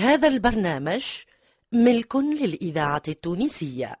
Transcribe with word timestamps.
هذا 0.00 0.28
البرنامج 0.28 1.04
ملك 1.72 2.16
للإذاعة 2.16 3.02
التونسية. 3.08 3.96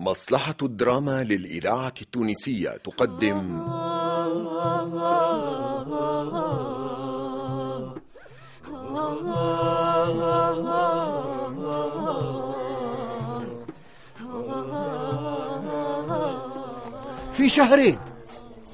مصلحة 0.00 0.56
الدراما 0.62 1.22
للإذاعة 1.22 1.94
التونسية 2.02 2.70
تقدم. 2.70 3.66
في 17.32 17.48
شهرين 17.48 17.98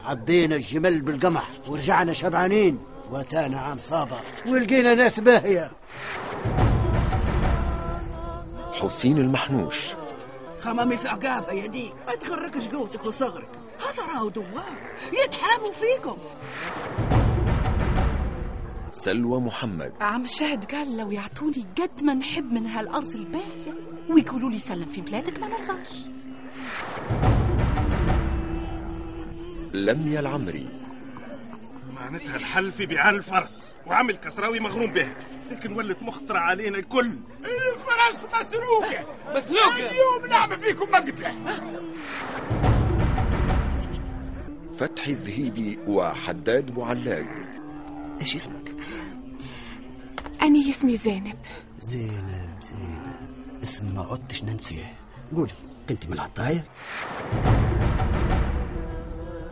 عبينا 0.05 0.57
الجمل 0.57 1.03
بالقمح 1.03 1.51
ورجعنا 1.69 2.13
شبعانين 2.13 2.79
واتانا 3.11 3.59
عام 3.59 3.79
صابر 3.79 4.21
ولقينا 4.47 4.95
ناس 4.95 5.21
باهية. 5.21 5.71
حسين 8.73 9.19
المحنوش. 9.19 9.77
خمامي 10.61 10.97
في 10.97 11.09
عقابة 11.09 11.53
يا 11.53 11.67
ديك 11.67 11.95
ما 12.07 12.15
تغركش 12.15 12.69
قوتك 12.69 13.07
وصغرك. 13.07 13.49
هذا 13.81 14.13
راهو 14.13 14.29
دوار. 14.29 14.93
يتحاموا 15.25 15.73
فيكم. 15.73 16.17
سلوى 18.93 19.41
محمد. 19.41 19.93
عم 20.01 20.25
الشاهد 20.25 20.65
قال 20.65 20.97
لو 20.97 21.11
يعطوني 21.11 21.67
قد 21.81 22.05
ما 22.05 22.15
نحب 22.15 22.53
من 22.53 22.67
هالأرض 22.67 23.15
الباهية 23.15 23.75
ويقولوا 24.11 24.51
لي 24.51 24.59
سلم 24.59 24.87
في 24.87 25.01
بلادك 25.01 25.39
ما 25.39 25.49
نرضاش. 25.49 25.99
لميا 29.73 30.21
العمري. 30.21 30.69
معناتها 31.95 32.37
الحل 32.37 32.73
في 32.73 32.87
بيعان 32.87 33.15
الفرس 33.15 33.65
وعمل 33.87 34.17
كسراوي 34.17 34.61
مغروم 34.61 34.93
به. 34.93 35.13
لكن 35.51 35.73
ولت 35.73 36.03
مخطرة 36.03 36.39
علينا 36.39 36.79
الكل. 36.79 37.11
الفرس 37.93 38.27
مسروقة 38.41 39.05
مسروقة 39.37 39.77
اليوم 39.77 40.27
نعمل 40.31 40.59
فيكم 40.59 40.91
مقتلة 40.91 41.35
فتحي 44.79 45.13
الذهيبي 45.13 45.79
وحداد 45.87 46.71
بوعلاق 46.71 47.27
إيش 48.21 48.37
اسمك؟ 48.37 48.73
أنا 50.43 50.71
اسمي 50.71 50.97
زينب. 50.97 51.37
زينب 51.81 52.59
زينب. 52.63 53.17
اسم 53.63 53.95
ما 53.95 54.03
عدتش 54.03 54.45
ننسيه. 54.45 54.95
قولي 55.37 55.53
كنت 55.89 56.07
من 56.07 56.13
العطاية؟ 56.13 56.65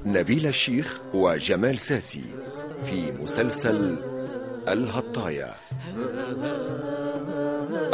نبيل 0.06 0.47
الشيخ 0.47 1.00
وجمال 1.14 1.78
ساسي 1.78 2.25
في 2.86 3.12
مسلسل 3.12 4.04
الهطاية 4.69 5.54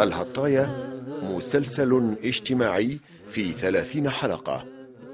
الهطاية 0.00 0.92
مسلسل 1.22 2.16
اجتماعي 2.24 3.00
في 3.28 3.52
ثلاثين 3.52 4.10
حلقة. 4.10 4.66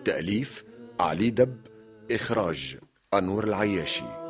تأليف 0.04 0.64
علي 1.00 1.30
دب 1.30 1.56
إخراج 2.10 2.78
أنور 3.14 3.44
العياشي. 3.44 4.21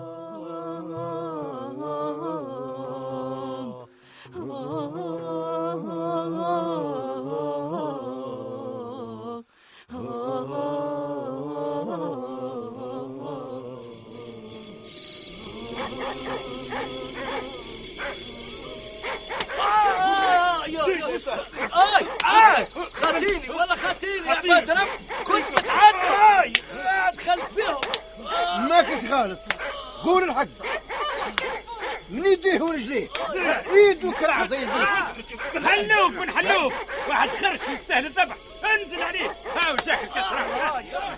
يستاهل 37.92 38.06
الذبح 38.06 38.36
انزل 38.64 39.03
عليه 39.03 39.30
هاو 39.56 39.76
شكل 39.76 40.06
كسره 40.06 40.47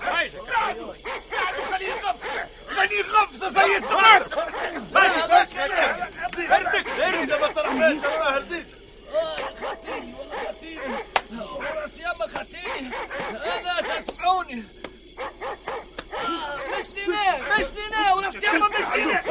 هاي 0.03 0.31
خليه 1.73 1.89
يغفص 1.89 2.29
خليه 2.69 2.99
يغفص 2.99 3.45
زي 3.45 3.77
التمر 3.77 4.27
اردك 4.97 6.89
اردك 6.89 7.41
ما 7.41 7.47
ترحمش 7.49 8.05
الله 8.05 8.39
رزيد 8.39 8.67
خاتيني 9.63 10.15
والله 10.19 10.37
خاتيني 10.47 10.89
راس 11.61 12.35
خاتيني 12.35 12.91
هذا 13.45 14.05
اسمعوني 14.09 14.63
مشني 16.79 17.05
ليه 17.07 17.43
مشني 17.53 17.89
ليه 17.91 18.13
وراس 18.15 18.35
يما 18.35 18.69
مشني 18.69 19.05
ليه 19.05 19.23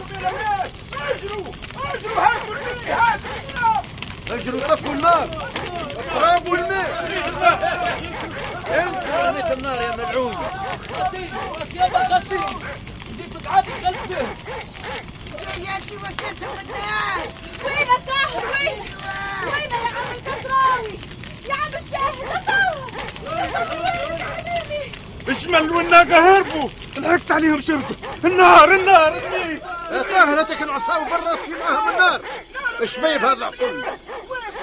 يا 0.00 0.30
الاولاد 0.30 0.70
أجروا 1.10 1.44
اجروا 1.94 2.20
هاتوا 2.20 2.54
المي 2.54 2.92
هاتوا 2.92 3.30
النار 3.50 3.82
اجروا 4.30 4.60
طفوا 4.74 4.92
النار 4.92 5.28
التراب 5.98 6.48
والماء 6.48 7.06
أنت 8.68 9.04
رميت 9.14 9.58
النار 9.58 9.82
يا 9.82 9.96
ملعون. 9.96 10.34
وراس 10.34 11.74
يما 11.74 12.08
خاتيني 12.08 12.56
بديت 13.10 13.36
تعدي 13.44 13.70
خلفه 13.84 14.26
جيتي 15.56 15.96
وسطهم 15.96 16.58
النار 16.60 17.26
وين 17.64 17.88
الطاهر 17.98 18.44
وين 18.46 18.80
وين 19.52 19.70
يا 19.70 19.88
عم 19.96 20.12
الكسراوي 20.14 20.98
يا 21.48 21.54
عم 21.54 21.72
الشاهد 21.84 22.36
الطاهر 22.36 22.90
وين 23.26 24.18
يا 24.20 24.24
حبيبي 24.24 24.92
اجمل 25.28 25.70
والناقة 25.72 26.36
هربوا 26.36 26.68
لحقت 27.06 27.30
عليهم 27.30 27.60
شرطة 27.60 27.96
النار 28.24 28.74
النار 28.74 29.16
المي 29.16 29.58
طاهرتك 29.90 30.62
العصا 30.62 30.96
وبرات 30.96 31.38
في 31.38 31.50
معهم 31.50 31.88
النار 31.88 32.20
شبيب 32.84 33.24
هذا 33.24 33.46
عصر 33.46 33.72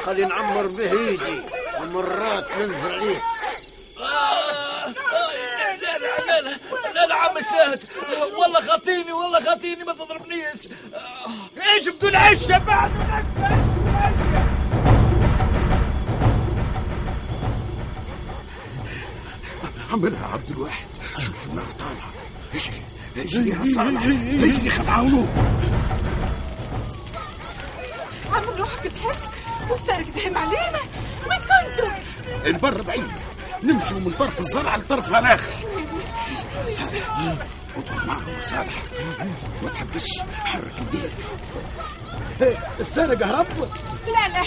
خلي 0.06 0.26
نعمر 0.26 0.68
به 0.68 0.92
ايدي 0.92 1.42
ومرات 1.82 2.58
ننزل 2.58 2.92
عليه 2.94 3.22
لا 3.98 4.88
لا 5.78 5.98
لا 5.98 6.42
لا 6.42 6.58
لا 6.94 7.06
لا 7.06 7.16
عم 7.16 7.38
الشاهد 7.38 7.80
والله 8.38 8.62
خاطيني 8.62 9.12
والله 9.12 9.46
خاطيني 9.46 9.84
ما 9.84 9.94
تضربنيش 9.94 10.68
إيش 11.76 11.88
بدون 11.88 12.16
عشة 12.16 12.58
بعد 12.58 12.92
عملها 19.92 20.28
عبد 20.28 20.50
الواحد 20.50 20.88
شوف 21.20 21.48
النار 21.48 21.66
طالعة 21.80 22.13
اجري 23.18 23.50
يا 23.50 23.60
صالح 23.76 24.04
اجري 24.44 24.70
خل 24.70 24.88
عاونوه؟ 24.90 25.28
عم 28.34 28.44
روحك 28.44 28.84
تحس 28.88 29.22
والسارق 29.70 30.06
تهم 30.16 30.38
علينا. 30.38 30.80
وين 31.30 31.40
كنتوا؟ 31.40 31.90
البر 32.46 32.82
بعيد. 32.82 33.12
نمشوا 33.64 34.00
من 34.00 34.12
طرف 34.20 34.40
الزرع 34.40 34.76
لطرفها 34.76 35.20
الآخر 35.20 35.54
صالح 36.66 37.18
اطلع 37.78 38.04
معهم 38.06 38.40
صالح 38.40 38.84
ما 39.64 39.70
تحبسش 39.70 40.20
حرك 40.44 40.74
يديك 40.82 41.12
السارق 42.80 43.24
هرب 43.28 43.48
لا 44.08 44.28
لا. 44.28 44.44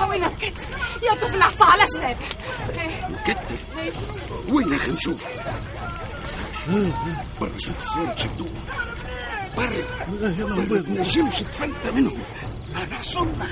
هاوينا 0.00 0.28
بكتف 0.28 0.68
ياكل 1.02 1.30
في 1.30 1.36
العصا 1.36 1.64
على 1.64 1.84
جناب 1.96 2.16
إيه، 2.78 3.08
مكتف؟ 3.08 3.64
وين 4.48 4.72
يا 4.72 4.76
أخي 4.76 4.92
نشوف 4.92 5.24
صالح 6.24 6.66
برا 7.40 7.58
شوف 7.58 7.78
السارق 7.78 8.18
شدوه 8.18 8.48
برا 9.56 10.06
ما 10.46 10.80
تنجمش 10.80 11.38
تفلت 11.38 11.86
منهم 11.94 12.18
انا 12.76 12.96
حصلنا 12.96 13.46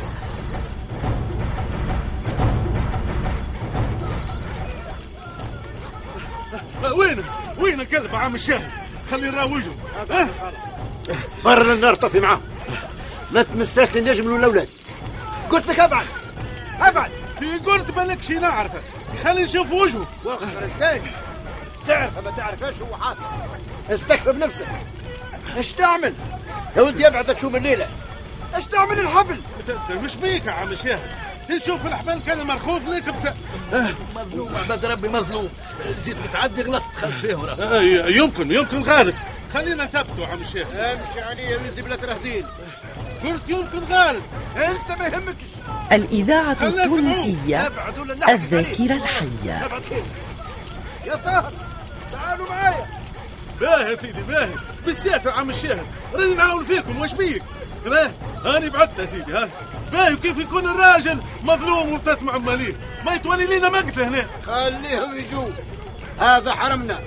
وين 6.95 7.25
وين 7.59 7.81
الكلب 7.81 8.15
عم 8.15 8.35
الشاهد 8.35 8.69
خلي 9.11 9.31
نراوجه 9.31 9.71
برا 11.45 11.75
النار 11.75 11.95
طفي 11.95 12.21
معاهم. 12.21 12.41
ما 13.33 13.43
تمساش 13.43 13.97
للنجم 13.97 14.33
والاولاد 14.33 14.69
قلت 15.51 15.67
لك 15.67 15.81
ابعد. 15.81 16.07
ابعد. 16.81 17.11
في 17.39 17.71
قلت 17.71 17.91
بالك 17.91 18.23
شي 18.23 18.35
نعرفه 18.35 18.83
خلي 19.25 19.45
نشوف 19.45 19.73
وجهه. 19.73 20.07
واخر 20.25 20.65
الثاني 20.65 21.11
تعرف 21.89 22.25
ما 22.25 22.31
تعرفاش 22.31 22.75
هو 22.83 22.97
حاصل؟ 22.97 23.21
استكفى 23.91 24.33
بنفسك. 24.33 24.67
إيش 25.57 25.73
تعمل؟ 25.73 26.15
يا 26.77 26.83
ولدي 26.83 27.07
ابعدك 27.07 27.39
شو 27.39 27.49
من 27.49 27.57
الليلة 27.57 27.87
إيش 28.57 28.65
تعمل 28.65 28.99
الحبل؟ 28.99 29.41
مش 29.91 30.17
بيك 30.17 30.47
يا 30.47 30.51
عم 30.53 30.73
الشاهد 30.73 31.01
نشوف 31.51 31.87
الحبال 31.87 32.21
كان 32.27 32.47
مرخوف 32.47 32.89
ليك 32.89 33.05
بس 33.09 33.33
مظلوم 34.17 34.57
عباد 34.57 34.85
ربي 34.85 35.09
مظلوم. 35.09 35.49
زيد 36.05 36.17
متعدي 36.29 36.63
غلطت 36.63 36.97
خلف 36.97 37.21
فيهم. 37.21 37.45
آه، 37.45 37.81
يمكن 38.09 38.53
يمكن 38.53 38.83
غلط 38.83 39.15
خلينا 39.55 39.87
ثبتوا 39.87 40.27
عم 40.27 40.41
الشيخ 40.41 40.67
امشي 40.75 41.21
علي 41.21 41.43
يا 41.43 41.57
ولدي 41.59 41.83
بلا 41.83 41.97
ترهدين 41.97 42.47
قلت 43.25 43.43
يمكن 43.49 43.79
غلط 43.91 44.23
انت 44.57 44.99
ما 44.99 45.07
يهمكش 45.07 45.45
الذاكرة 48.33 48.95
الحية. 48.95 49.67
ابعد. 49.67 49.83
خير 49.83 50.05
يا 51.07 51.17
طاهر. 51.17 51.53
تعالوا 52.29 52.49
معايا. 52.49 52.87
باهي 53.61 53.91
يا 53.91 53.97
سيدي 53.97 54.23
باهي 54.23 54.55
بالسياسة 54.87 55.33
عم 55.33 55.51
الشيخ 55.51 55.79
راني 56.15 56.35
نعاون 56.35 56.65
فيكم 56.65 57.01
واش 57.01 57.15
بيك؟ 57.15 57.43
باه 57.85 58.13
هاني 58.45 58.69
بعدت 58.69 58.99
يا 58.99 59.07
سيدي 59.07 59.33
ها. 59.33 59.49
باهي 59.93 60.15
وكيف 60.15 60.39
يكون 60.39 60.65
الراجل 60.67 61.19
مظلوم 61.43 61.93
وبتسمع 61.93 62.39
ماليه؟ 62.39 62.75
ما 63.07 63.15
يتولي 63.15 63.47
لينا 63.47 63.69
مقتله 63.69 64.09
هنا. 64.09 64.27
خليهم 64.47 65.17
يجوا 65.17 65.49
هذا 66.19 66.55
حرمنا. 66.55 66.99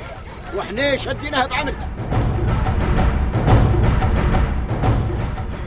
وإحنا 0.56 0.97
شديناها 0.97 1.45
بعنك 1.47 1.77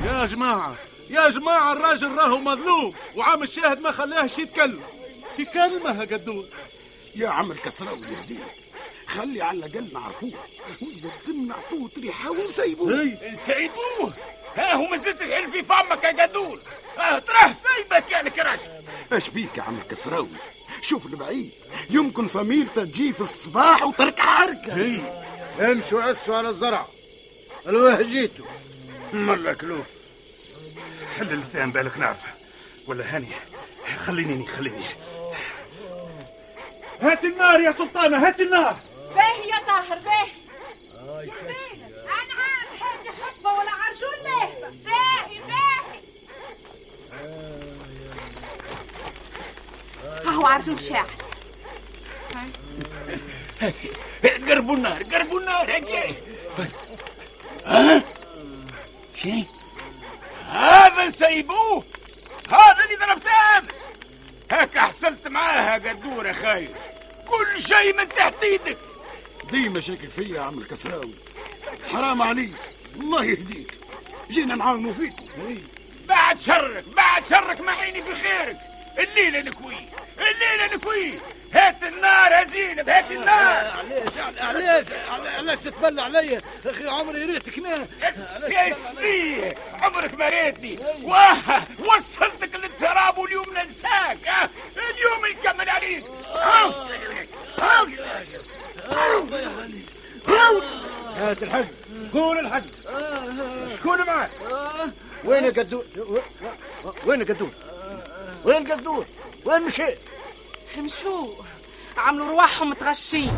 يا 0.06 0.26
جماعة 0.26 0.74
يا 1.10 1.30
جماعة 1.30 1.72
الراجل 1.72 2.12
راهو 2.16 2.38
مظلوم 2.38 2.94
وعام 3.16 3.42
الشاهد 3.42 3.80
ما 3.80 3.92
خلاهش 3.92 4.38
يتكلم. 4.38 4.80
كي 5.36 5.44
كلمة 5.44 6.00
قدور 6.00 6.44
يا 7.16 7.28
عم 7.28 7.50
الكسراوي 7.52 7.98
يهديك 8.00 8.40
خلي 9.16 9.42
على 9.42 9.58
الأقل 9.58 9.92
نعرفوه 9.92 10.32
وإذا 10.82 11.08
لازم 11.08 11.46
نعطوه 11.46 11.90
ريحة 11.98 12.30
ونسيبوه. 12.30 13.00
هي 13.00 13.32
نسيبوه؟ 13.32 14.12
ها 14.56 14.74
هو 14.74 14.86
مازلت 14.86 15.20
تحل 15.22 15.50
في 15.50 15.62
فمك 15.62 16.04
يا 16.04 16.22
قدول. 16.22 16.60
آه 16.98 17.18
تراه 17.18 17.52
سايبك 17.52 18.10
يعني 18.10 18.30
كراش. 18.30 18.60
اش 19.12 19.28
بيك 19.28 19.58
يا 19.58 19.62
عم 19.62 19.78
الكسراوي؟ 19.78 20.28
شوف 20.82 21.06
البعيد. 21.06 21.50
يمكن 21.90 22.26
فميلته 22.26 22.84
تجي 22.84 23.12
في 23.12 23.20
الصباح 23.20 23.82
وترك 23.82 24.20
حركه 24.20 24.74
هي 24.76 25.00
امشوا 25.72 26.02
عسوا 26.02 26.36
على 26.36 26.48
الزرع. 26.48 26.86
الواه 27.66 28.02
جيتوا. 28.02 28.46
مرة 29.12 29.52
كلوف 29.52 29.86
حل 31.18 31.32
اللسان 31.32 31.72
بالك 31.72 31.98
نعرفه 31.98 32.28
ولا 32.86 33.16
هاني 33.16 33.28
خليني 34.06 34.46
خليني. 34.46 34.84
هات 37.00 37.24
النار 37.24 37.60
يا 37.60 37.72
سلطانة 37.72 38.26
هات 38.26 38.40
النار. 38.40 38.76
باهي 39.14 39.48
يا 39.48 39.58
طاهر 39.66 39.98
باهي 39.98 40.30
أنا 42.04 42.34
عام 42.40 42.78
حاجة 42.80 43.10
حطبة 43.22 43.50
ولا 43.52 43.70
عرجون 43.70 44.24
لهبة 44.24 44.74
باهي 44.84 45.38
باهي 45.40 46.00
ها 50.24 50.30
هو 50.30 50.46
عرجون 50.46 50.78
شاعر 50.78 51.10
قربوا 54.48 54.76
النار 54.76 55.02
قربوا 55.02 55.40
النار 55.40 55.66
جاي 55.80 56.14
ها؟ 57.66 58.02
شنو 59.16 59.44
هذا 60.50 61.04
نسيبوه 61.06 61.84
هذا 62.50 62.84
اللي 62.84 62.96
ضربت 62.96 63.26
امس. 63.26 63.74
هكا 64.50 64.80
حصلت 64.80 65.28
معاها 65.28 65.74
قدور 65.88 66.26
يا 66.26 66.32
خايف 66.32 66.70
كل 67.28 67.62
شيء 67.62 67.96
من 67.96 68.08
تحت 68.08 68.42
إيدك 68.42 68.78
ديما 69.50 69.80
شاكك 69.80 70.08
فيا 70.08 70.36
يا 70.36 70.40
عم 70.40 70.58
الكسراوي 70.58 71.14
حرام 71.92 72.22
عليك 72.22 72.52
الله 72.96 73.24
يهديك. 73.24 73.74
جينا 74.30 74.54
نعاونوا 74.54 74.92
فيكم 74.92 75.24
بعد 76.08 76.40
شرك 76.40 76.84
بعد 76.88 77.26
شرك 77.26 77.60
ما 77.60 77.72
عيني 77.72 78.02
في 78.02 78.14
خيرك. 78.14 78.56
الليلة 78.98 79.40
نكوي 79.40 79.76
الليلة 80.18 80.74
نكوي. 80.74 81.12
هات 81.52 81.82
النار 81.82 82.32
يا 82.32 82.44
زينب 82.44 82.88
هات 82.88 83.10
النار. 83.10 83.70
علاش 83.70 84.18
علاش 84.40 84.86
علاش 85.38 85.58
تتبلى 85.58 86.02
عليا 86.02 86.42
أخي 86.66 86.88
عمري 86.88 87.24
ريتك 87.24 87.58
هنا 87.58 87.86
يا 88.48 88.74
سفيه 88.74 89.54
عمرك 89.72 90.14
ما 90.14 90.28
ريتني. 90.28 90.78
واه 91.02 91.62
وصلتك 91.78 92.54
للتراب 92.54 93.18
واليوم 93.18 93.46
ننساك. 93.54 94.28
ها؟ 94.28 94.50
اليوم 94.76 95.38
نكمل 95.38 95.70
عليك. 95.70 96.04
ها؟ 98.90 99.24
هات 101.16 101.42
الحق. 101.42 101.64
قول 102.12 102.38
الحق. 102.38 102.64
شكون 103.76 104.06
معك؟ 104.06 104.30
وين 105.24 105.44
القدور 105.44 105.84
وين 107.06 107.22
القدور 107.22 107.50
وين 108.44 108.66
القدور 108.66 109.06
وين 109.44 109.62
مشي؟ 109.62 109.94
مشوا 110.78 111.34
عملوا 111.96 112.28
رواحهم 112.28 112.70
متغشين. 112.70 113.32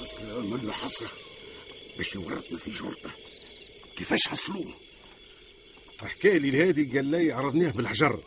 حسرة 0.00 0.40
من 0.40 0.72
حسرة 0.72 1.10
باش 1.98 2.14
يورطنا 2.14 2.58
في 2.58 2.70
جرته 2.70 3.10
كيفاش 3.96 4.28
حصلوه؟ 4.28 4.74
حكى 6.06 6.38
لي 6.38 6.48
الهادي 6.48 6.98
قال 6.98 7.04
لي 7.04 7.32
عرضناه 7.32 7.70
بالحجر. 7.70 8.20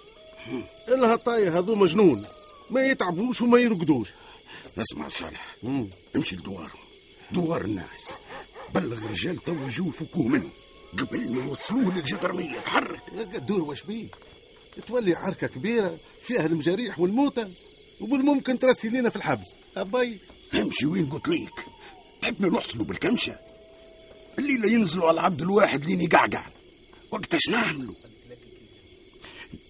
الهطايا 0.87 1.59
هذو 1.59 1.75
مجنون 1.75 2.25
ما 2.69 2.85
يتعبوش 2.85 3.41
وما 3.41 3.59
يرقدوش 3.59 4.13
اسمع 4.77 5.09
صالح 5.09 5.55
امشي 6.15 6.35
لدوارهم 6.35 6.85
دوار 7.31 7.61
الناس. 7.61 8.15
بلغ 8.73 8.97
الرجال 8.97 9.37
تو 9.37 9.53
يجوا 9.53 9.87
يفكوه 9.87 10.27
منه. 10.27 10.49
قبل 10.99 11.31
ما 11.31 11.43
يوصلوه 11.43 11.95
للجدرمية 11.95 12.59
تحرك. 12.59 13.01
قدور 13.33 13.61
واش 13.61 13.83
بيه؟ 13.83 14.07
تولي 14.87 15.15
عركة 15.15 15.47
كبيرة 15.47 15.97
فيها 16.21 16.45
المجاريح 16.45 16.99
والموتى 16.99 17.51
وبالممكن 18.01 18.59
ترسي 18.59 18.89
لينا 18.89 19.09
في 19.09 19.15
الحبس. 19.15 19.53
أبي 19.77 20.19
امشي 20.53 20.85
وين 20.85 21.09
قلت 21.09 21.27
ليك؟ 21.27 21.65
حبنا 22.23 22.57
نحصلوا 22.57 22.85
بالكمشة. 22.85 23.35
الليلة 24.39 24.67
ينزلوا 24.67 25.07
على 25.07 25.21
عبد 25.21 25.41
الواحد 25.41 25.85
لين 25.85 26.01
يقعقع 26.01 26.45
وقتاش 27.15 27.49
نعملوا 27.49 27.93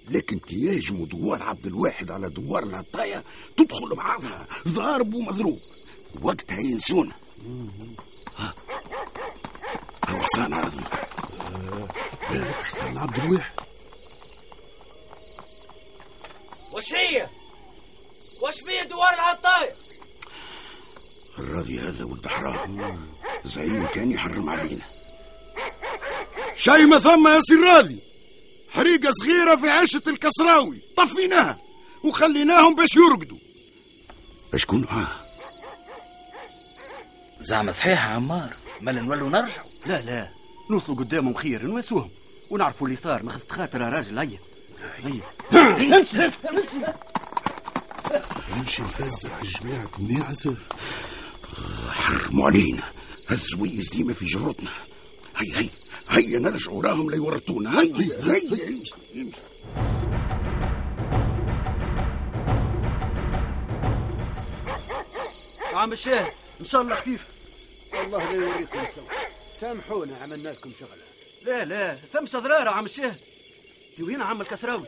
لكن 0.10 0.40
كي 0.40 0.66
يهجموا 0.66 1.06
دوار 1.06 1.44
عبد 1.44 1.66
الواحد 1.66 2.12
على 2.12 2.30
دوار 2.30 2.64
العطاية 2.64 3.24
تدخل 3.58 3.96
بعضها. 3.96 4.48
ضارب 4.68 5.14
ومضروب. 5.14 5.60
وقتها 6.22 6.60
ينسونا. 6.60 7.16
ها؟ 8.38 8.54
هو 10.08 10.22
حسان 10.24 10.54
عرضنا 10.54 10.90
بالك 12.30 12.54
حسان 12.54 12.98
عبد 12.98 13.18
الواحد؟ 13.18 13.60
وش 16.74 16.94
هي؟ 16.94 17.30
وش 18.42 18.64
بيه 18.64 18.84
دوار 18.84 19.14
العطاية؟ 19.14 19.76
الراضي 21.40 21.80
هذا 21.80 22.04
ولد 22.04 22.28
حرام. 22.28 23.08
زعيم 23.46 23.88
كان 23.88 24.12
يحرم 24.12 24.50
علينا. 24.50 24.95
شي 26.58 26.86
ما 26.86 27.00
ثم 27.00 27.28
يا 27.28 27.40
سي 27.42 27.54
الراضي 27.54 28.00
حريقة 28.70 29.12
صغيرة 29.12 29.56
في 29.56 29.70
عشة 29.70 30.02
الكسراوي. 30.08 30.82
طفيناها 30.98 31.58
وخليناهم 32.04 32.76
باش 32.76 32.96
يرقدوا. 32.96 33.38
شكون 34.56 34.88
معاه 34.92 35.08
زعما 37.40 37.72
صحيح 37.72 38.06
يا 38.06 38.10
عمار. 38.10 38.54
مال 38.82 39.06
نولوا 39.06 39.30
نرجعوا. 39.30 39.68
لا 39.86 40.02
لا. 40.02 40.30
نوصلوا 40.70 40.98
قدامهم 40.98 41.34
خير 41.34 41.64
نواسوهم. 41.64 42.10
ونعرفوا 42.50 42.88
اللي 42.88 42.98
صار. 42.98 43.24
ما 43.24 43.32
خصت 43.32 43.52
خاطر 43.52 43.82
يا 43.82 43.90
راجل 43.90 44.20
هيا. 44.20 44.40
هيا. 45.04 45.22
نمشي 48.58 48.82
نفزع 48.82 49.42
الجماعة 49.42 49.92
الناعسة 50.00 50.56
حرموا 51.92 52.46
علينا. 52.46 52.84
هالزويز 53.30 53.90
ديما 53.90 54.14
في 54.14 54.26
جرتنا. 54.26 54.72
هيا 55.38 55.58
هيا. 55.58 55.70
هيا 56.10 56.40
نرجعوا 56.40 56.84
راهم 56.84 57.12
ليورطونا 57.12 57.82
هيا 57.82 57.94
هيا 58.24 58.68
امشي 58.68 58.94
امشي 59.16 59.42
عم 65.74 65.94
الشاهد 65.94 66.32
إن 66.60 66.66
شاء 66.66 66.82
الله 66.82 66.96
خفيف. 66.96 67.26
الله 67.94 68.32
لا 68.32 68.32
يوريكم 68.32 68.80
سوا 68.96 69.04
سامحونا 69.60 70.18
عملنا 70.18 70.50
لكم 70.50 70.72
شغلة. 70.80 71.04
لا 71.42 71.66
لا 71.66 71.96
ثم 71.96 72.40
ضرارة 72.40 72.70
عم 72.70 72.86
الشاهد 72.86 73.20
وين 74.00 74.22
عم 74.22 74.42
الكسراوي. 74.42 74.88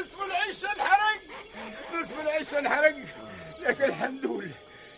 نصف 0.00 0.22
العيش 0.26 0.64
انحرق. 0.64 1.20
نصف 1.94 2.20
العيش 2.20 2.54
انحرق. 2.54 2.96
لكن 3.60 3.84
الحمد 3.84 4.26
لله. 4.26 4.50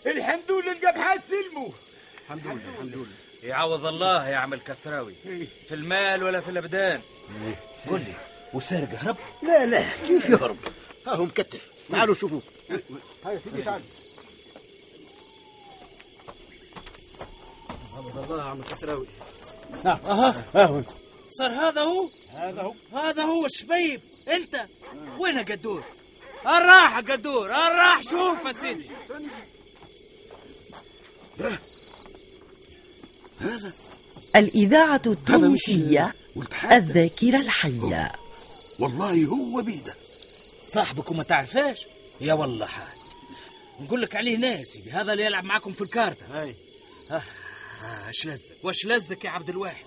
الحمد 0.06 0.50
لله 0.50 0.72
القبحات 0.72 1.20
سلموا. 1.28 1.68
الحمد 2.24 2.46
لله 2.46 2.70
الحمد 2.74 2.94
لله. 2.94 3.25
يعوض 3.42 3.86
الله 3.86 4.28
يا 4.28 4.36
عم 4.36 4.54
الكسراوي. 4.54 5.14
في 5.68 5.74
المال 5.74 6.22
ولا 6.22 6.40
في 6.40 6.50
الأبدان. 6.50 7.00
قول 7.88 8.00
لي 8.00 8.14
وسارق 8.54 8.88
هرب؟ 8.88 9.16
لا 9.42 9.66
لا. 9.66 9.84
كيف 10.06 10.24
يهرب؟ 10.24 10.56
ها 11.06 11.14
هو 11.14 11.24
مكتف. 11.24 11.62
تعالوا 11.90 12.14
شوفوه. 12.14 12.42
هاي 13.24 13.40
سيدي 13.44 13.62
تعال. 13.62 13.82
الله 18.16 18.42
عم 18.42 18.60
الكسراوي. 18.60 19.06
أها. 19.86 20.44
ها 20.54 20.82
صار 21.28 21.50
هذا 21.50 21.80
هو؟ 21.80 22.10
هذا 22.34 22.62
هو. 22.62 22.74
هذا 22.92 23.22
هو 23.22 23.46
الشبيب 23.46 24.00
أنت؟ 24.28 24.66
وين 25.18 25.38
قدور؟ 25.38 25.84
الراح 26.46 26.98
قدور 26.98 27.46
الراح 27.46 28.02
شوف 28.02 28.44
يا 28.46 28.52
سيدي. 28.60 28.90
هذا 33.40 33.72
الإذاعة 34.36 35.02
التونسية 35.06 36.14
الذاكرة 36.72 37.36
الحية 37.36 38.12
والله 38.78 39.24
هو 39.24 39.62
بيده 39.62 39.94
صاحبك 40.64 41.10
وما 41.10 41.22
تعرفاش 41.22 41.86
يا 42.20 42.34
والله 42.34 42.66
حال 42.66 42.96
نقول 43.80 44.02
لك 44.02 44.16
عليه 44.16 44.36
ناس 44.36 44.66
سيدي 44.66 44.90
هذا 44.90 45.12
اللي 45.12 45.24
يلعب 45.24 45.44
معكم 45.44 45.72
في 45.72 45.82
الكارتة 45.82 46.26
هاي 46.30 46.54
آه، 47.10 47.22
اش 48.10 48.26
لزك 48.26 48.56
واش 48.62 48.86
لزك 48.86 49.24
يا 49.24 49.30
عبد 49.30 49.48
الواحد 49.48 49.84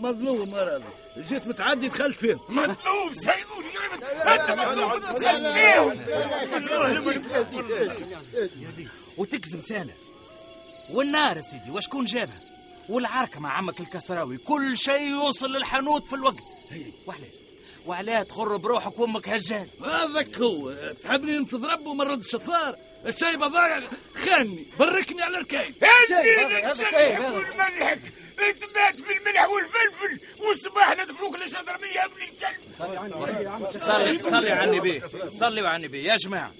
مظلوم 0.00 0.54
يا 0.54 0.64
راجل 0.64 1.28
جيت 1.28 1.46
متعدي 1.46 1.88
دخلت 1.88 2.18
فين 2.18 2.38
مطلوب 2.48 3.14
سايبوني 3.14 3.68
انت 4.26 4.60
خليهم 4.60 5.02
وتكذب 9.16 9.60
ثاني 9.60 9.92
والنار 10.90 11.36
يا 11.36 11.42
سيدي 11.42 11.70
وشكون 11.70 12.04
جابها 12.04 12.40
والعركة 12.88 13.40
مع 13.40 13.52
عمك 13.52 13.80
الكسراوي. 13.80 14.38
كل 14.38 14.78
شيء 14.78 15.02
يوصل 15.02 15.52
للحانوت 15.52 16.06
في 16.06 16.14
الوقت. 16.14 16.44
وعلاش 17.06 17.28
وعلاه 17.86 18.22
تغر 18.22 18.56
بروحك 18.56 18.98
وأمك 18.98 19.28
هجان 19.28 19.68
هذاك 19.84 20.38
هو. 20.38 20.72
تحبني 21.02 21.36
انت 21.36 21.52
تضرب 21.52 21.86
وما 21.86 22.04
ردش 22.04 22.34
الثار 22.34 22.76
الشايب 23.06 23.42
هذا 23.42 23.90
خاني 24.14 24.66
بركني 24.78 25.22
على 25.22 25.36
الركايب 25.36 25.74
ملحك 27.58 28.00
أنت 28.48 28.62
مات 28.76 29.00
في 29.00 29.18
الملح 29.18 29.48
والفلفل. 29.48 30.20
والصباح 30.46 30.96
ندفلوك 30.96 31.36
للجدرمية 31.36 31.92
يا 31.92 32.04
ابن 32.04 32.22
الكلب. 32.22 32.58
صلي 33.78 34.30
صلي 34.30 34.50
على 34.50 34.70
النبي 34.70 35.02
صلي 35.38 35.68
على 35.68 35.76
النبي 35.76 36.04
يا 36.04 36.16
جماعة 36.16 36.52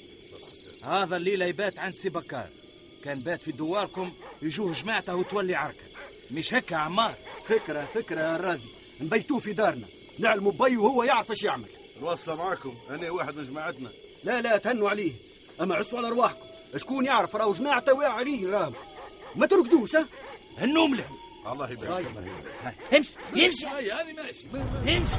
هذا 0.85 1.16
الليلة 1.16 1.47
يبات 1.47 1.78
عند 1.78 1.94
سي 1.94 2.08
بكار 2.08 2.49
كان 3.04 3.18
بات 3.20 3.40
في 3.40 3.52
دواركم 3.52 4.12
يجوه 4.42 4.73
جماعته 4.73 5.14
وتولي 5.14 5.54
عركة. 5.54 5.88
مش 6.30 6.54
هيك 6.54 6.73
يا 6.73 6.76
عمار؟ 6.76 7.14
فكرة 7.49 7.85
فكرة 7.94 8.20
يا 8.20 8.37
راضي 8.37 8.68
نبيتوه 9.00 9.38
في 9.38 9.52
دارنا. 9.52 9.87
نعلموا 10.18 10.52
بي 10.52 10.76
وهو 10.76 11.02
يعرف 11.02 11.30
إيش 11.30 11.42
يعمل. 11.42 11.68
الواصلة 11.99 12.37
معاكم 12.37 12.75
أنا 12.90 13.11
واحد 13.11 13.37
من 13.37 13.44
جماعتنا. 13.44 13.88
لا 14.25 14.40
لا 14.40 14.56
تهنوا 14.56 14.90
عليه. 14.90 15.12
أما 15.61 15.75
عسوا 15.75 15.99
على 15.99 16.08
أرواحكم. 16.08 16.44
شكون 16.76 17.04
يعرف 17.04 17.37
راهو 17.37 17.52
جماعته 17.52 17.94
واقع 17.94 18.12
عليه 18.12 18.47
راهو؟ 18.49 18.73
ما 19.37 19.47
ترقدوش 19.47 19.97
ها؟ 19.97 20.08
هنوم 20.58 20.94
له 20.94 21.04
الله 21.52 21.70
يبارك. 21.70 22.06
امشي 23.37 23.66
هاي. 23.66 23.90
هاني 23.90 24.12
ماشي. 24.12 24.44
امشي 24.97 25.16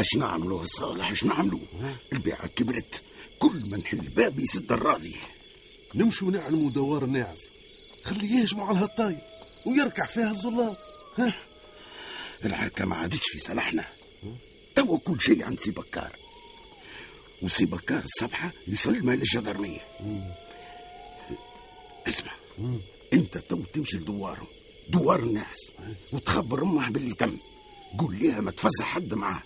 اش 0.00 0.16
نعملوا 0.16 0.64
صالح 0.64 1.10
اش 1.10 1.24
نعملوا 1.24 1.60
البيعة 2.12 2.46
كبرت. 2.46 3.02
كل 3.38 3.70
ما 3.70 3.76
نحل 3.76 3.98
باب 3.98 4.38
يسد 4.38 4.72
الراضي. 4.72 5.16
نمشوا 5.94 6.30
نعلموا 6.30 6.70
دوار 6.70 7.04
الناعس 7.04 7.50
خليه 8.04 8.40
يهجموا 8.40 8.66
على 8.66 8.78
هالطايب 8.78 9.18
ويركع 9.66 10.06
فيها 10.06 10.30
الزلاط 10.30 10.76
ها؟ 11.18 11.34
العركة 12.44 12.84
ما 12.84 12.96
عادتش 12.96 13.30
في 13.32 13.38
صالحنا. 13.38 13.84
توا 14.74 14.98
كل 14.98 15.20
شيء 15.20 15.44
عند 15.44 15.60
سي 15.60 15.70
بكار. 15.70 16.16
وسي 17.42 17.64
بكار 17.64 18.04
الصبحة 18.04 18.52
يسلمها 18.68 19.16
للجندرمية 19.16 19.80
اسمع. 22.08 22.32
انت 23.12 23.38
تو 23.38 23.56
تمشي 23.56 23.96
لدواره. 23.96 24.46
دوار 24.88 25.20
الناس. 25.20 25.72
وتخبر 26.12 26.62
أمه 26.62 26.90
باللي 26.90 27.14
تم. 27.14 27.38
قول 27.98 28.18
لها 28.18 28.40
ما 28.40 28.50
تفزع 28.50 28.84
حد 28.84 29.14
معاه. 29.14 29.42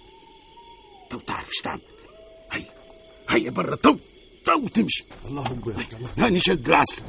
تو 1.13 1.19
تعرف 1.19 1.49
إيش 1.49 1.61
تعمل. 1.61 1.81
هيا 2.53 2.71
هيا 3.29 3.51
برا 3.51 3.77
تو 3.77 3.97
تو 4.45 4.69
تمشي. 4.69 5.05
اللهم 5.25 5.61
بارك 5.61 5.99
هاني 6.19 6.41
شد 6.41 6.69
العسة 6.69 7.03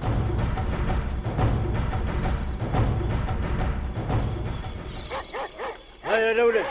هيا 6.03 6.17
يا 6.17 6.31
الاولاد 6.31 6.65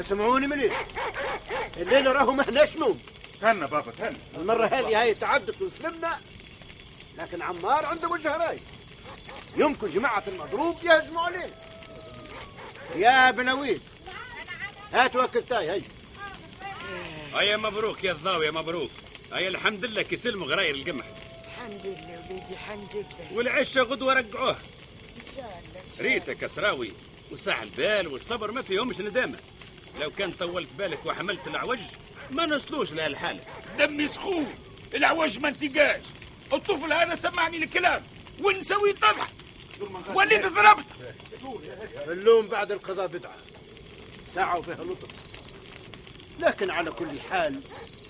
اسمعوني 0.00 0.46
مليح 0.46 0.86
الليلة 1.76 2.12
راهو 2.12 2.32
ما 2.32 2.42
احناش 2.42 2.76
نوم. 2.76 2.98
تهنى 3.40 3.66
بابا 3.66 3.92
تهنى. 3.92 4.16
المرة 4.36 4.66
هذه 4.66 5.00
هاي 5.00 5.14
تعدت 5.14 5.62
وسلمنا 5.62 6.18
لكن 7.18 7.42
عمار 7.42 7.86
عنده 7.86 8.08
وجه 8.08 8.36
راي. 8.36 8.58
يمكن 9.56 9.90
جماعة 9.90 10.24
المضروب 10.28 10.76
يهجموا 10.84 11.22
علينا 11.22 11.50
يا 12.96 13.30
بنويد 13.30 13.80
هات 14.92 15.16
وكلتاي 15.16 15.70
هي 15.70 15.82
هيا 17.36 17.56
مبروك 17.56 18.04
يا 18.04 18.12
الضاوية 18.12 18.50
مبروك. 18.50 18.90
هيا 19.32 19.48
الحمد 19.48 19.84
لله 19.84 20.02
كيسلموا 20.02 20.46
غراير 20.46 20.74
القمح 20.74 21.04
الحمد 21.46 21.80
لله 21.84 22.26
وليدي 22.30 22.52
الحمد 22.52 22.88
لله. 22.94 23.32
والعشة 23.32 23.82
غدوة 23.82 24.12
رجعوه 24.12 24.50
إن 24.50 24.56
شاء 25.36 25.62
الله 25.68 25.80
إن 26.00 26.06
ريتا 26.06 26.32
كسراوي 26.32 26.92
وساع 27.30 27.62
البال 27.62 28.08
والصبر 28.08 28.52
ما 28.52 28.62
فيهمش 28.62 29.00
ندامة. 29.00 29.38
لو 30.00 30.10
كان 30.10 30.32
طولت 30.32 30.72
بالك 30.78 31.06
وحملت 31.06 31.46
العوج 31.46 31.78
ما 32.30 32.46
نصلوش 32.46 32.92
لهالحالة 32.92 33.40
دمي 33.78 34.08
سخون 34.08 34.46
العواج 34.94 35.38
ما 35.38 35.48
انتقاش. 35.48 36.02
الطفل 36.52 36.92
هذا 36.92 37.14
سمعني 37.14 37.56
الكلام 37.56 38.02
ونسوي 38.42 38.92
تضحك 38.92 39.32
وليت 40.14 40.46
ضربت. 40.46 40.84
اللوم 42.08 42.46
بعد 42.46 42.72
القضاء 42.72 43.06
بدعة. 43.06 43.36
ساعة 44.34 44.58
وفيها 44.58 44.84
لطف. 44.84 45.25
لكن 46.38 46.70
على 46.70 46.90
كل 46.90 47.20
حال 47.20 47.60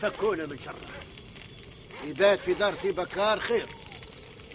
فكونا 0.00 0.46
من 0.46 0.58
شره. 0.58 0.76
يبات 2.04 2.40
في 2.40 2.54
دار 2.54 2.74
سي 2.74 2.92
بكار 2.92 3.38
خير. 3.38 3.66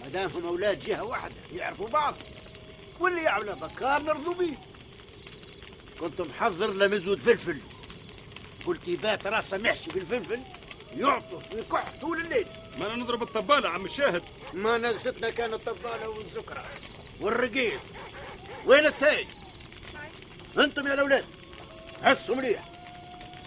ما 0.00 0.08
دامهم 0.08 0.46
أولاد 0.46 0.80
جهة 0.80 1.02
واحدة 1.02 1.34
يعرفوا 1.52 1.88
بعض. 1.88 2.14
واللي 3.00 3.22
يعمل 3.22 3.54
بكار 3.54 4.02
نرضوا 4.02 4.34
بيه 4.34 4.56
كنت 6.00 6.20
محضر 6.20 6.72
لمزود 6.72 7.18
فلفل. 7.18 7.58
قلت 8.66 8.88
يبات 8.88 9.26
راسه 9.26 9.58
محشي 9.58 9.90
بالفلفل 9.90 10.40
يعطس 10.96 11.52
ويكح 11.54 11.84
طول 12.00 12.20
الليل. 12.20 12.46
ما 12.78 12.94
نضرب 12.94 13.22
الطبالة 13.22 13.68
عم 13.68 13.84
الشاهد. 13.84 14.22
ما 14.52 14.78
نقصتنا 14.78 15.30
كان 15.30 15.54
الطبالة 15.54 16.08
والزكرة 16.08 16.64
والرقيص. 17.20 17.80
وين 18.66 18.86
التاي 18.86 19.26
أنتم 20.58 20.86
يا 20.86 20.94
الأولاد 20.94 21.24
حسوا 22.02 22.36
مليح. 22.36 22.71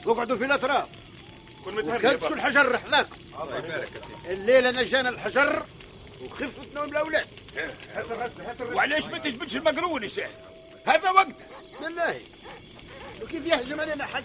واقعدوا 0.05 0.37
في 0.37 0.45
الاطراف 0.45 0.87
كن 1.65 1.75
متهني 1.75 2.03
يا 2.03 2.11
وكدسوا. 2.11 2.35
الحجر 2.35 2.77
حذاكم 2.77 3.15
الله 3.41 3.57
يبارك 3.57 3.89
يا 3.95 4.01
سيدي. 4.01 4.33
الليلة 4.33 4.71
نجانا 4.71 5.09
الحجر 5.09 5.65
وخفة 6.25 6.63
نوم 6.75 6.89
الأولاد. 6.89 7.27
وعلاش 8.73 9.05
ما 9.05 9.17
تجبدش 9.17 9.55
المقرون 9.55 10.03
يا 10.03 10.07
شيخ؟ 10.07 10.29
هذا 10.85 11.09
وقته 11.09 11.35
بالله. 11.81 12.21
وكيف 13.23 13.45
يهجم 13.45 13.79
علينا 13.79 14.05
حد؟ 14.05 14.23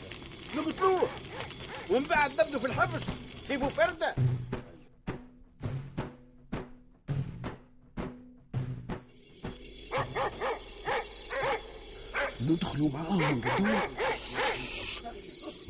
نقتلوه. 0.57 1.09
ومن 1.91 2.05
بعد 2.05 2.41
نبدو 2.41 2.59
في 2.59 2.67
الحبس 2.67 3.03
في 3.49 3.57
بوفردة. 3.57 4.15
ندخلوا 12.41 12.91
معاهم 12.93 13.39
نقدروا 13.39 13.81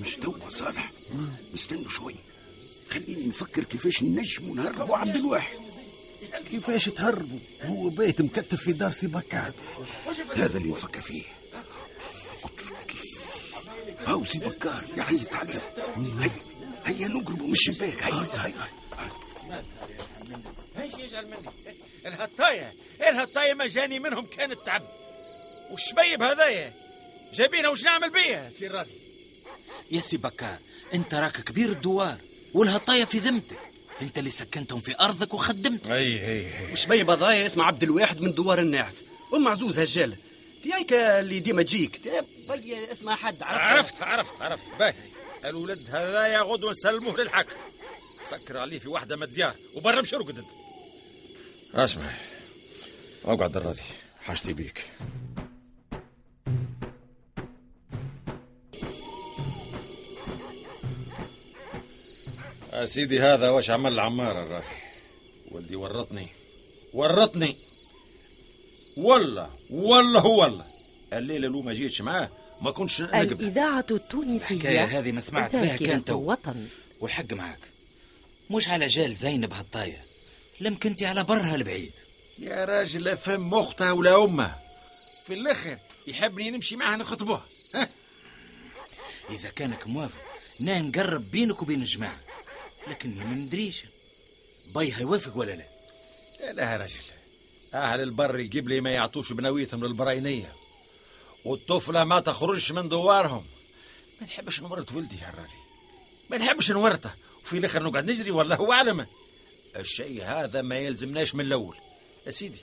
مش 0.01 0.17
توا 0.17 0.49
صالح. 0.49 0.91
استنوا 1.55 1.89
شوي. 1.89 2.15
خليني 2.91 3.27
نفكر 3.27 3.65
كيفاش 3.65 4.03
نجموا 4.03 4.57
نهربوا 4.57 4.97
عبد 4.97 5.17
الواحد. 5.17 5.59
كيفاش 6.51 6.85
تهربوا؟ 6.85 7.39
هو 7.63 7.89
بيت 7.89 8.23
مكتف 8.23 8.63
في 8.63 8.73
دار 8.73 8.91
سي 8.91 9.07
بكار 9.07 9.53
هذا 10.37 10.59
اللي 10.59 10.71
نفكر 10.71 11.01
فيه. 11.01 11.25
هاو 14.07 14.25
سي 14.25 14.39
بكار 14.39 14.85
يعيط 14.97 15.35
عليهم. 15.35 15.63
هيا 16.21 16.31
هيا 16.85 17.09
نقربوا 17.09 17.47
من 17.47 17.53
الشباك. 17.53 18.03
هيا 18.03 18.27
هيا 18.35 18.55
يجعل 20.99 21.27
مني 21.27 21.75
الهطاية 22.07 22.73
الهطاية 23.01 23.55
ما 23.55 23.67
جاني 23.67 24.01
منهم 24.01 24.27
كانت 24.27 24.59
تعب 24.67 24.83
والشبيب 25.71 26.23
هذايا 26.23 26.73
جايبينها 27.35 27.71
وش 27.71 27.85
نعمل 27.85 28.11
بيها 28.11 28.51
سي 28.51 28.67
راضي 28.67 28.91
يا 29.91 30.01
سي 30.01 30.17
بكار 30.17 30.59
انت 30.95 31.15
راك 31.15 31.41
كبير 31.41 31.69
الدوار 31.69 32.17
والهطاية 32.55 33.05
في 33.05 33.19
ذمتك. 33.19 33.59
انت 34.03 34.19
اللي 34.19 34.31
سكنتهم 34.31 34.81
في 34.81 35.01
أرضك 35.01 35.35
وخدمتهم 35.35 35.93
أي 35.93 36.27
أي 36.29 36.73
وشبي 36.73 37.03
بضايا 37.05 37.47
اسمه 37.47 37.65
عبد 37.65 37.83
الواحد 37.83 38.21
من 38.21 38.33
دوار 38.35 38.59
الناعس 38.59 39.05
ام 39.35 39.49
عزوز 39.49 39.79
هجاله 39.79 40.17
في 40.63 40.75
هيك 40.75 40.93
اللي 40.93 41.41
ديما 41.41 41.63
تجيك. 41.63 42.01
بي 42.49 42.93
اسمها 42.93 43.15
حد 43.17 43.43
عرفت؟ 43.43 43.63
عرفت 44.03 44.03
عرفت 44.03 44.43
عرفت. 44.43 44.79
باهي. 44.79 44.95
الولد 45.45 45.81
هذا 45.91 46.27
يا 46.27 46.41
غدوة 46.41 46.71
نسلموه 46.71 47.17
للحاكم 47.17 47.51
سكر 48.31 48.59
عليه 48.59 48.79
في 48.79 48.89
واحدة 48.89 49.17
من 49.17 49.23
الديار 49.23 49.55
وبرا 49.75 50.01
مش 50.01 50.15
رقد 50.15 50.39
انت 50.39 50.49
اسمع 51.75 52.11
أقعد 53.25 53.57
الراضي 53.57 53.83
حاجتي 54.23 54.53
بيك. 54.53 54.85
سيدي 62.85 63.21
هذا 63.21 63.51
واش 63.51 63.71
عمل 63.71 64.01
عمار 64.01 64.43
الراجل 64.43 64.67
ولدي 65.51 65.77
ورطني. 65.77 66.29
ورطني. 66.93 67.57
والله 68.97 69.51
والله 69.71 70.27
والله. 70.27 70.65
الليلة 71.13 71.49
لو 71.49 71.63
ما 71.63 71.75
جيتش 71.75 72.01
معاه 72.01 72.29
ما 72.61 72.71
كنتش 72.71 73.01
نقبل 73.01 73.33
الإذاعة 73.33 73.87
التونسية 73.91 74.55
الحكاية 74.55 74.85
هذه 74.99 75.13
ما 75.13 75.21
سمعت 75.21 75.53
بها 75.53 75.65
ذاكرة 75.65 75.87
كان 75.87 76.05
تو. 76.05 76.15
وطن 76.15 76.67
والحق 77.01 77.33
معاك 77.33 77.59
مش 78.51 78.69
على 78.69 78.87
جال 78.87 79.15
زينب 79.15 79.53
هالطاية 79.53 80.05
لم 80.61 80.79
كنتي 80.79 81.07
على 81.07 81.25
برها 81.25 81.55
البعيد. 81.55 81.93
يا 82.39 82.65
راجل 82.65 83.05
لا 83.05 83.15
فم 83.15 83.55
اختها 83.55 83.93
ولا 83.93 84.25
امها 84.25 84.61
في 85.27 85.35
الآخر 85.35 85.79
يحبني 86.07 86.51
نمشي 86.51 86.77
معها 86.77 86.97
نخطبوها 86.97 87.47
إذا 89.31 89.51
كانك 89.57 89.87
موافق 89.87 90.23
نا 90.61 90.81
نقرب 90.81 91.31
بينك 91.31 91.63
وبين 91.63 91.81
الجماعة. 91.81 92.21
لكني 92.89 93.25
ما 93.25 93.35
ندريش. 93.35 93.85
باي 94.67 94.93
هيوافق 94.93 95.37
ولا 95.37 95.53
لا؟ 95.53 95.67
لا 96.53 96.73
يا 96.73 96.77
راجل. 96.77 97.01
أهل 97.75 98.01
البر 98.01 98.35
القبلي 98.35 98.81
ما 98.81 98.91
يعطوش 98.91 99.33
بنويتهم 99.33 99.85
للبراينية. 99.85 100.53
والطفلة 101.45 102.05
ما 102.05 102.21
تخرجش 102.21 102.73
من 102.73 102.89
دوارهم. 102.89 103.45
ما 104.21 104.27
نحبش 104.27 104.61
نورط 104.61 104.93
ولدي 104.93 105.17
يا 105.17 105.29
راجل. 105.29 105.61
ما 106.31 106.39
نحبش 106.39 106.71
نورطه. 106.71 107.15
وفي 107.45 107.59
الآخر 107.59 107.83
نقعد 107.83 108.11
نجري 108.11 108.31
والله 108.31 108.73
اعلم 108.73 109.07
الشيء 109.77 110.25
هذا 110.25 110.63
ما 110.63 110.79
يلزمناش 110.79 111.35
من 111.35 111.45
الأول. 111.45 111.77
يا 112.27 112.31
سيدي 112.31 112.63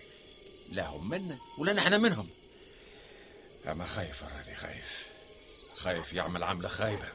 لا 0.69 0.88
هم 0.88 1.09
منا 1.09 1.38
ولا 1.57 1.74
نحن 1.74 2.01
منهم. 2.01 2.27
أما 3.67 3.86
خايف 3.86 4.21
يا 4.21 4.27
راجل 4.27 4.55
خايف. 4.55 5.07
خايف 5.75 6.13
يعمل 6.13 6.43
عملة 6.43 6.67
خايبة. 6.67 7.07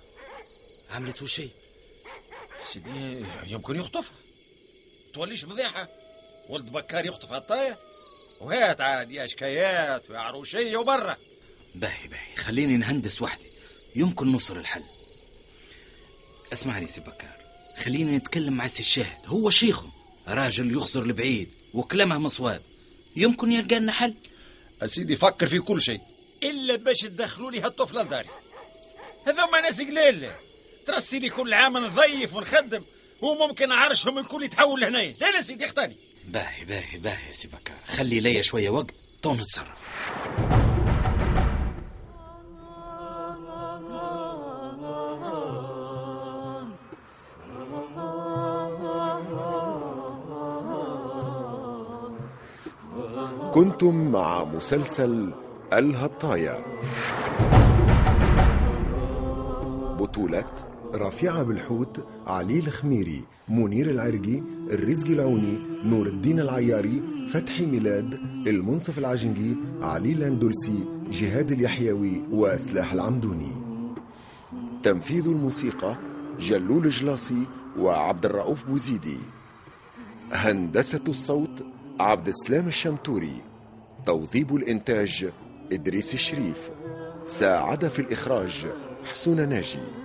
عملت 0.90 1.23
وشي 1.23 1.49
سيدي 2.64 3.25
يمكن 3.47 3.76
يخطفها 3.76 4.14
توليش 5.14 5.45
فضيحة. 5.45 5.88
ولد 6.49 6.73
بكار 6.73 7.07
يخطف 7.07 7.33
هطاية 7.33 7.79
وهات 8.40 8.81
عاد 8.81 9.12
يا 9.12 9.26
شكايات 9.26 10.11
ويا 10.11 10.19
عروشيه 10.19 10.76
وبرا 10.76 11.16
باهي 11.75 12.09
باهي. 12.09 12.37
خليني 12.37 12.76
نهندس 12.76 13.23
وحدي. 13.23 13.47
يمكن 13.97 14.33
نوصل 14.33 14.57
الحل. 14.57 14.85
اسمعني 16.52 16.87
سي 16.87 17.00
بكار. 17.00 17.37
خليني 17.76 18.16
نتكلم 18.16 18.52
مع 18.52 18.66
سي 18.66 18.81
الشاهد. 18.81 19.26
هو 19.26 19.50
شيخهم. 19.50 19.92
راجل 20.28 20.76
يخزر 20.76 21.02
البعيد 21.02 21.49
وكلامه 21.75 22.19
مصواب. 22.19 22.62
يمكن 23.16 23.52
يلقى 23.52 23.78
لنا 23.78 23.92
حل؟ 23.92 24.14
سيدي 24.87 25.16
فكر 25.16 25.47
في 25.47 25.59
كل 25.59 25.81
شيء. 25.81 26.00
إلا 26.42 26.76
باش 26.76 27.00
تدخلوا 27.00 27.50
لي 27.50 27.61
هالطفلة 27.61 28.02
لداري 28.02 28.28
هذوما 29.26 29.61
ناس 29.61 29.81
قليل. 29.81 30.31
ترسي 30.87 31.19
لي 31.19 31.29
كل 31.29 31.55
عام 31.55 31.79
نضيف 31.79 32.35
ونخدم. 32.35 32.83
وممكن 33.23 33.73
عرشهم 33.73 34.19
الكل 34.19 34.43
يتحول 34.43 34.81
لهنايا. 34.81 35.15
لا 35.21 35.31
لا 35.31 35.43
سيدي 35.43 35.65
اختاري. 35.65 35.97
باهي 36.29 36.65
باهي 36.65 36.99
باهي 36.99 37.29
يا 37.29 37.33
سي 37.33 37.49
بكار. 37.49 37.77
خلي 37.87 38.21
ليا 38.21 38.43
شوية 38.43 38.71
وقت 38.71 38.95
تو 39.23 39.35
نتصرف. 39.35 40.12
كنتم 53.54 54.13
مع 54.13 54.45
مسلسل 54.45 55.33
الهطايا. 55.73 56.65
بطولة 59.99 60.72
رافعة 60.95 61.43
بالحوت 61.43 62.07
علي 62.26 62.59
الخميري 62.59 63.25
منير 63.49 63.91
العرقي 63.91 64.43
الرزق 64.71 65.09
العوني 65.09 65.59
نور 65.85 66.07
الدين 66.07 66.41
العياري 66.41 67.02
فتحي 67.33 67.67
ميلاد 67.67 68.15
المنصف 68.47 68.99
العجنقي 68.99 69.55
علي 69.83 70.13
الأندلسي 70.13 70.85
جهاد 71.11 71.52
اليحيوي 71.52 72.23
وسلاح 72.31 72.93
العمدوني. 72.93 73.52
تنفيذ 74.83 75.26
الموسيقى 75.26 75.97
جلول 76.41 76.91
جلاصي 76.91 77.47
وعبد 77.78 78.26
الرؤوف 78.26 78.65
بوزيدي. 78.65 79.19
هندسة 80.33 81.05
الصوت 81.09 81.67
عبد 82.00 82.28
السلام 82.28 82.69
الشمتوري. 82.69 83.37
توظيب 84.07 84.57
الإنتاج 84.57 85.31
إدريس 85.73 86.15
الشريف. 86.15 86.71
ساعد 87.25 87.89
في 87.89 87.99
الإخراج 87.99 88.67
حسون 89.05 89.49
ناجي. 89.49 90.01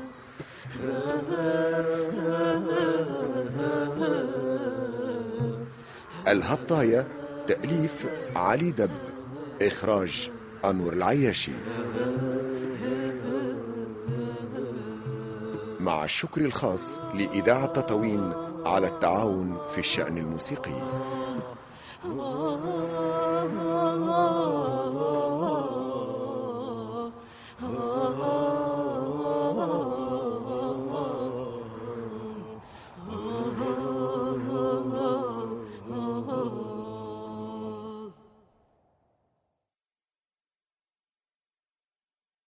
الهطاية 6.27 7.08
تأليف 7.47 8.06
علي 8.36 8.71
دب 8.71 8.91
إخراج 9.62 10.32
أنور 10.65 10.93
العياشي. 10.93 11.51
مع 15.80 16.03
الشكر 16.03 16.41
الخاص 16.41 16.99
لإذاعة 17.13 17.65
تطاوين 17.65 18.34
على 18.65 18.88
التعاون 18.88 19.58
في 19.71 19.77
الشأن 19.77 20.17
الموسيقي. 20.17 21.16